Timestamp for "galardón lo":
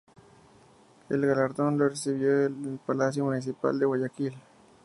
1.27-1.87